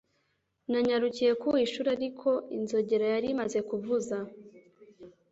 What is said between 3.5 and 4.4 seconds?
kuvuza.